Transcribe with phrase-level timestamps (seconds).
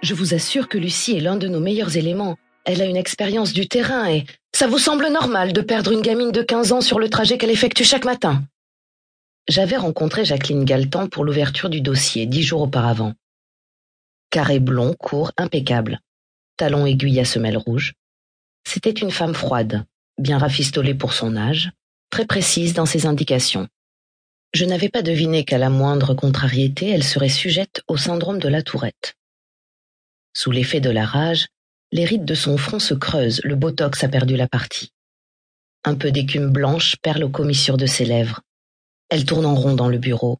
[0.00, 2.36] Je vous assure que Lucie est l'un de nos meilleurs éléments.
[2.64, 4.24] Elle a une expérience du terrain et
[4.54, 7.50] ça vous semble normal de perdre une gamine de 15 ans sur le trajet qu'elle
[7.50, 8.44] effectue chaque matin
[9.48, 13.14] J'avais rencontré Jacqueline Galtan pour l'ouverture du dossier dix jours auparavant.
[14.30, 16.00] Carré blond, court, impeccable.
[16.56, 17.94] Talons aiguilles à semelles rouges.
[18.64, 19.84] C'était une femme froide,
[20.18, 21.72] bien rafistolée pour son âge,
[22.10, 23.66] très précise dans ses indications.
[24.54, 28.62] Je n'avais pas deviné qu'à la moindre contrariété, elle serait sujette au syndrome de la
[28.62, 29.17] tourette.
[30.38, 31.48] Sous l'effet de la rage,
[31.90, 34.92] les rides de son front se creusent, le botox a perdu la partie.
[35.82, 38.40] Un peu d'écume blanche perle aux commissures de ses lèvres.
[39.08, 40.38] Elle tourne en rond dans le bureau.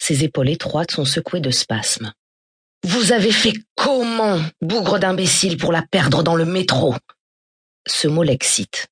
[0.00, 2.12] Ses épaules étroites sont secouées de spasmes.
[2.82, 6.96] Vous avez fait comment, bougre d'imbécile, pour la perdre dans le métro?
[7.86, 8.88] Ce mot l'excite.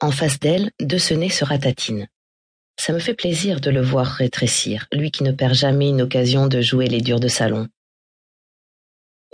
[0.00, 2.08] En face d'elle, De se ratatine.
[2.80, 6.46] Ça me fait plaisir de le voir rétrécir, lui qui ne perd jamais une occasion
[6.46, 7.68] de jouer les durs de salon.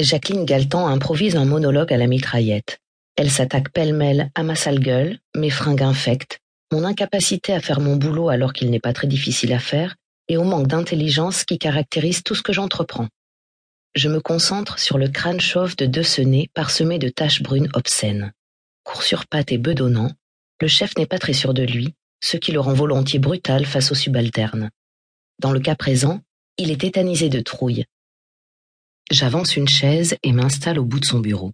[0.02, 2.78] Jacqueline Galtan improvise un monologue à la mitraillette.
[3.16, 6.38] Elle s'attaque pêle-mêle à ma sale gueule, mes fringues infectes,
[6.72, 9.96] mon incapacité à faire mon boulot alors qu'il n'est pas très difficile à faire,
[10.28, 13.08] et au manque d'intelligence qui caractérise tout ce que j'entreprends.
[13.94, 18.32] Je me concentre sur le crâne chauve de Decenay parsemé de taches brunes obscènes.
[18.84, 20.12] Court sur pattes et bedonnant,
[20.60, 23.90] le chef n'est pas très sûr de lui, ce qui le rend volontiers brutal face
[23.90, 24.70] aux subalternes.
[25.40, 26.20] Dans le cas présent,
[26.56, 27.84] il est tétanisé de trouille.
[29.10, 31.52] J'avance une chaise et m'installe au bout de son bureau.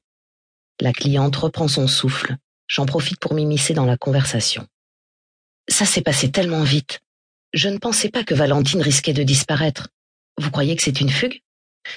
[0.79, 2.37] La cliente reprend son souffle.
[2.69, 4.67] J'en profite pour m'immiscer dans la conversation.
[5.67, 7.01] Ça s'est passé tellement vite.
[7.55, 9.89] Je ne pensais pas que Valentine risquait de disparaître.
[10.39, 11.41] Vous croyez que c'est une fugue?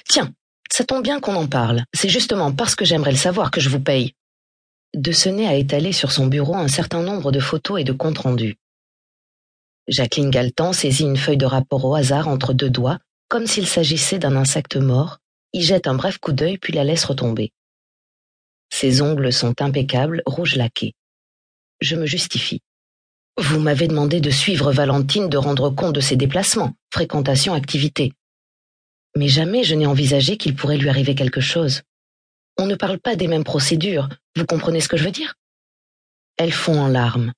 [0.08, 0.32] Tiens,
[0.72, 1.84] ça tombe bien qu'on en parle.
[1.92, 4.14] C'est justement parce que j'aimerais le savoir que je vous paye.
[4.94, 5.12] De
[5.46, 8.56] a étalé sur son bureau un certain nombre de photos et de comptes rendus.
[9.88, 14.18] Jacqueline Galtan saisit une feuille de rapport au hasard entre deux doigts, comme s'il s'agissait
[14.18, 15.19] d'un insecte mort,
[15.52, 17.52] y jette un bref coup d'œil puis la laisse retomber.
[18.72, 20.94] Ses ongles sont impeccables, rouge laqués.
[21.80, 22.62] Je me justifie.
[23.36, 28.12] Vous m'avez demandé de suivre Valentine, de rendre compte de ses déplacements, fréquentation, activité.
[29.16, 31.82] Mais jamais je n'ai envisagé qu'il pourrait lui arriver quelque chose.
[32.58, 35.34] On ne parle pas des mêmes procédures, vous comprenez ce que je veux dire?
[36.36, 37.32] Elle fond en larmes.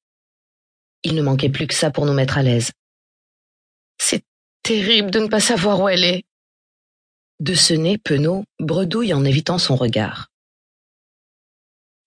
[1.04, 2.72] Il ne manquait plus que ça pour nous mettre à l'aise.
[3.98, 4.24] C'est
[4.62, 6.24] terrible de ne pas savoir où elle est.
[7.42, 10.28] De Penaud bredouille en évitant son regard.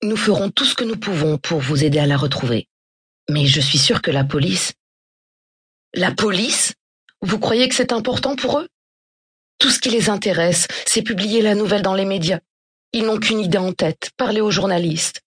[0.01, 2.69] Nous ferons tout ce que nous pouvons pour vous aider à la retrouver.
[3.29, 4.71] Mais je suis sûre que la police...
[5.93, 6.75] La police
[7.21, 8.69] Vous croyez que c'est important pour eux?
[9.59, 12.39] Tout ce qui les intéresse, c'est publier la nouvelle dans les médias.
[12.93, 15.21] Ils n'ont qu'une idée en tête, parler aux journalistes.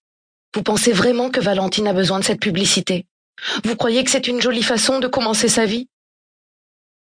[0.54, 3.04] Vous pensez vraiment que Valentine a besoin de cette publicité?
[3.62, 5.86] Vous croyez que c'est une jolie façon de commencer sa vie?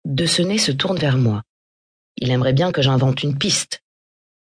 [0.06, 1.44] De nez se tourne vers moi.
[2.18, 3.82] Il aimerait bien que j'invente une piste.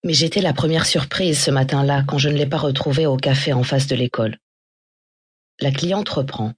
[0.03, 3.53] Mais j'étais la première surprise ce matin-là quand je ne l'ai pas retrouvée au café
[3.53, 4.37] en face de l'école.
[5.59, 6.53] La cliente reprend.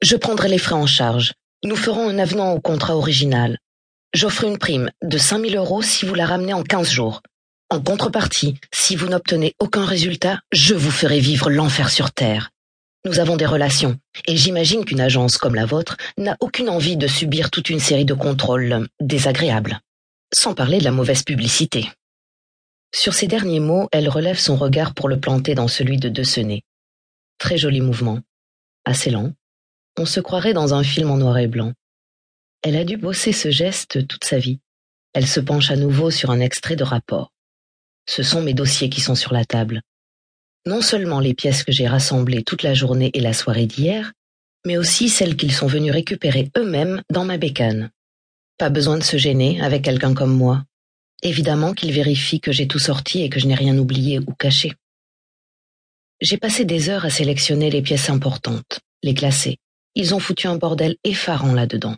[0.00, 1.34] Je prendrai les frais en charge.
[1.64, 3.58] Nous ferons un avenant au contrat original.
[4.14, 7.20] J'offre une prime de 5000 euros si vous la ramenez en 15 jours.
[7.70, 12.50] En contrepartie, si vous n'obtenez aucun résultat, je vous ferai vivre l'enfer sur Terre.
[13.04, 17.06] Nous avons des relations, et j'imagine qu'une agence comme la vôtre n'a aucune envie de
[17.06, 19.80] subir toute une série de contrôles désagréables.
[20.34, 21.90] Sans parler de la mauvaise publicité.
[22.94, 26.64] Sur ces derniers mots, elle relève son regard pour le planter dans celui de Decenay.
[27.38, 28.20] Très joli mouvement.
[28.84, 29.32] Assez lent.
[29.96, 31.72] On se croirait dans un film en noir et blanc.
[32.62, 34.60] Elle a dû bosser ce geste toute sa vie.
[35.14, 37.32] Elle se penche à nouveau sur un extrait de rapport.
[38.06, 39.80] Ce sont mes dossiers qui sont sur la table.
[40.66, 44.12] Non seulement les pièces que j'ai rassemblées toute la journée et la soirée d'hier,
[44.66, 47.90] mais aussi celles qu'ils sont venus récupérer eux-mêmes dans ma bécane.
[48.58, 50.64] Pas besoin de se gêner avec quelqu'un comme moi.
[51.22, 54.72] Évidemment qu'il vérifie que j'ai tout sorti et que je n'ai rien oublié ou caché.
[56.20, 59.58] J'ai passé des heures à sélectionner les pièces importantes, les classer.
[59.94, 61.96] Ils ont foutu un bordel effarant là-dedans.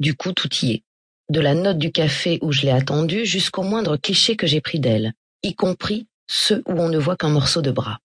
[0.00, 0.82] Du coup, tout y est.
[1.28, 4.80] De la note du café où je l'ai attendue jusqu'au moindre cliché que j'ai pris
[4.80, 5.12] d'elle,
[5.44, 8.00] y compris ceux où on ne voit qu'un morceau de bras.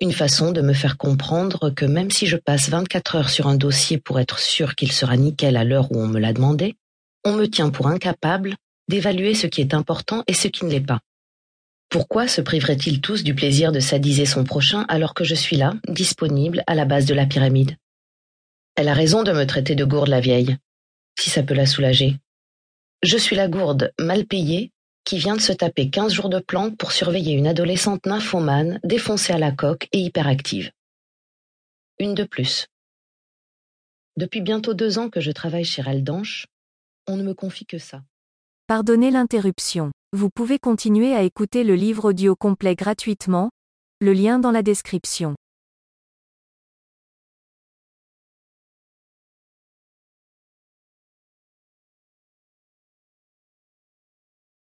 [0.00, 3.56] Une façon de me faire comprendre que même si je passe 24 heures sur un
[3.56, 6.76] dossier pour être sûr qu'il sera nickel à l'heure où on me l'a demandé,
[7.24, 8.54] on me tient pour incapable
[8.88, 11.00] d'évaluer ce qui est important et ce qui ne l'est pas.
[11.88, 15.74] Pourquoi se priveraient-ils tous du plaisir de sadiser son prochain alors que je suis là,
[15.88, 17.76] disponible, à la base de la pyramide?
[18.76, 20.58] Elle a raison de me traiter de gourde la vieille,
[21.18, 22.16] si ça peut la soulager.
[23.02, 24.70] Je suis la gourde, mal payée,
[25.08, 29.32] qui vient de se taper quinze jours de planque pour surveiller une adolescente nymphomane défoncée
[29.32, 30.70] à la coque et hyperactive.
[31.98, 32.66] Une de plus.
[34.18, 36.46] Depuis bientôt deux ans que je travaille chez Aldanche,
[37.06, 38.02] on ne me confie que ça.
[38.66, 39.92] Pardonnez l'interruption.
[40.12, 43.48] Vous pouvez continuer à écouter le livre audio complet gratuitement,
[44.02, 45.36] le lien dans la description.